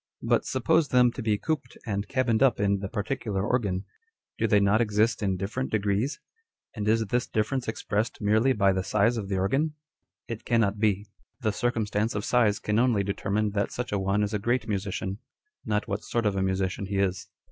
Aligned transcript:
But 0.23 0.45
suppose 0.47 0.87
them 0.87 1.11
to 1.11 1.21
be 1.21 1.37
cooped 1.37 1.77
and 1.85 2.07
cabined 2.07 2.41
up 2.41 2.59
in 2.59 2.79
the 2.79 2.89
particular 2.89 3.45
organ: 3.45 3.81
â€" 3.81 3.83
do 4.39 4.47
they 4.47 4.59
not 4.59 4.81
exist 4.81 5.21
in 5.21 5.37
different 5.37 5.69
degrees, 5.71 6.19
and 6.73 6.87
is 6.87 7.05
this 7.05 7.27
difference 7.27 7.67
expressed 7.67 8.19
merely 8.19 8.51
by 8.51 8.73
the 8.73 8.83
size 8.83 9.15
of 9.17 9.29
the 9.29 9.37
organ? 9.37 9.73
â€" 9.73 9.73
It 10.33 10.43
cannot 10.43 10.79
be. 10.79 11.05
The 11.41 11.51
circumstance 11.51 12.15
of 12.15 12.25
size 12.25 12.57
can 12.57 12.79
only 12.79 13.03
determine 13.03 13.51
that 13.51 13.71
such 13.71 13.91
a 13.91 13.99
one 13.99 14.23
is 14.23 14.33
a 14.33 14.39
great 14.39 14.67
musician; 14.67 15.19
not 15.67 15.87
what 15.87 16.01
sort 16.03 16.25
of 16.25 16.35
a 16.35 16.41
musician 16.41 16.87
he 16.87 16.97
is. 16.97 17.27